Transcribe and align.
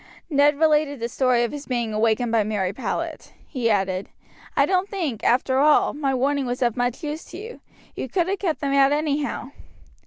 Ned 0.31 0.57
related 0.57 0.99
the 0.99 1.07
story 1.07 1.43
of 1.43 1.51
his 1.51 1.67
being 1.67 1.93
awakened 1.93 2.31
by 2.31 2.43
Mary 2.43 2.73
Powlett. 2.73 3.33
He 3.47 3.69
added, 3.69 4.09
"I 4.57 4.65
don't 4.65 4.89
think, 4.89 5.23
after 5.23 5.59
all, 5.59 5.93
my 5.93 6.11
warning 6.15 6.47
was 6.47 6.63
of 6.63 6.75
much 6.75 7.03
use 7.03 7.23
to 7.25 7.37
you. 7.37 7.61
You 7.95 8.09
could 8.09 8.27
have 8.27 8.39
kept 8.39 8.61
them 8.61 8.73
out 8.73 8.91
anyhow." 8.91 9.51